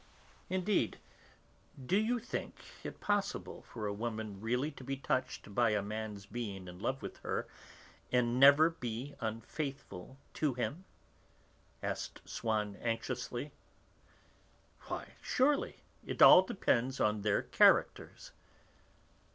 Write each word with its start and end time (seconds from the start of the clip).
"Indeed, 0.49 0.97
do 1.85 1.95
you 1.95 2.17
think 2.17 2.55
it 2.83 2.99
possible 2.99 3.61
for 3.61 3.85
a 3.85 3.93
woman 3.93 4.41
really 4.41 4.71
to 4.71 4.83
be 4.83 4.97
touched 4.97 5.53
by 5.53 5.69
a 5.73 5.83
man's 5.83 6.25
being 6.25 6.67
in 6.67 6.79
love 6.79 7.03
with 7.03 7.17
her, 7.17 7.45
and 8.11 8.39
never 8.39 8.71
to 8.71 8.79
be 8.79 9.13
unfaithful 9.19 10.17
to 10.33 10.55
him?" 10.55 10.85
asked 11.83 12.21
Swann 12.25 12.77
anxiously. 12.77 13.51
"Why, 14.87 15.09
surely! 15.21 15.81
It 16.03 16.23
all 16.23 16.41
depends 16.41 16.99
on 16.99 17.21
their 17.21 17.43
characters!" 17.43 18.31